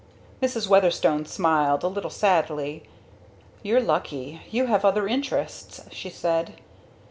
[0.41, 0.67] Mrs.
[0.67, 2.85] Weatherstone smiled, a little sadly.
[3.61, 6.55] "You're lucky, you have other interests," she said.